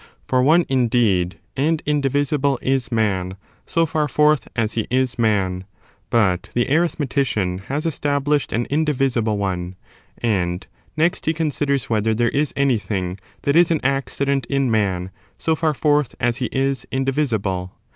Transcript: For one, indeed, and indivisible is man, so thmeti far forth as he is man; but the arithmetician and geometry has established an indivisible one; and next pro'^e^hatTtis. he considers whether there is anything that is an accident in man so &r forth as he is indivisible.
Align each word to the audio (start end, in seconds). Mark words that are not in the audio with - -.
For 0.23 0.41
one, 0.41 0.65
indeed, 0.67 1.39
and 1.55 1.83
indivisible 1.85 2.57
is 2.63 2.91
man, 2.91 3.37
so 3.67 3.85
thmeti 3.85 3.89
far 3.91 4.07
forth 4.07 4.47
as 4.55 4.71
he 4.73 4.87
is 4.89 5.19
man; 5.19 5.63
but 6.09 6.49
the 6.55 6.65
arithmetician 6.75 7.41
and 7.49 7.59
geometry 7.59 7.67
has 7.67 7.85
established 7.85 8.51
an 8.51 8.65
indivisible 8.71 9.37
one; 9.37 9.75
and 10.17 10.65
next 10.97 11.19
pro'^e^hatTtis. 11.21 11.25
he 11.27 11.33
considers 11.33 11.89
whether 11.91 12.15
there 12.15 12.29
is 12.29 12.51
anything 12.57 13.19
that 13.43 13.55
is 13.55 13.69
an 13.69 13.79
accident 13.85 14.47
in 14.47 14.71
man 14.71 15.11
so 15.37 15.55
&r 15.61 15.75
forth 15.75 16.15
as 16.19 16.37
he 16.37 16.47
is 16.51 16.87
indivisible. 16.91 17.71